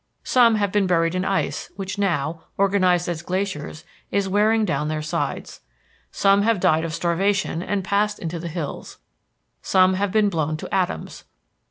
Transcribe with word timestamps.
Some 0.23 0.55
have 0.55 0.71
been 0.71 0.87
buried 0.87 1.13
in 1.13 1.23
ice 1.23 1.69
which 1.75 1.99
now, 1.99 2.45
organized 2.57 3.07
as 3.07 3.21
glaciers, 3.21 3.85
is 4.09 4.27
wearing 4.27 4.65
down 4.65 4.87
their 4.87 5.03
sides. 5.03 5.61
Some 6.11 6.41
have 6.41 6.59
died 6.59 6.83
of 6.83 6.95
starvation 6.95 7.61
and 7.61 7.83
passed 7.83 8.17
into 8.17 8.39
the 8.39 8.47
hills. 8.47 8.97
Some 9.61 9.93
have 9.93 10.11
been 10.11 10.29
blown 10.29 10.57
to 10.57 10.73
atoms. 10.73 11.25